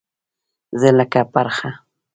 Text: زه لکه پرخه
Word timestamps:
زه 0.79 0.89
لکه 0.97 1.21
پرخه 1.33 1.69